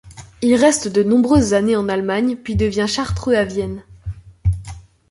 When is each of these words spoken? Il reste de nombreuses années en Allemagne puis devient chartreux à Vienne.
Il 0.41 0.55
reste 0.55 0.87
de 0.87 1.03
nombreuses 1.03 1.53
années 1.53 1.75
en 1.75 1.87
Allemagne 1.87 2.35
puis 2.35 2.55
devient 2.55 2.87
chartreux 2.87 3.35
à 3.35 3.43
Vienne. 3.45 3.83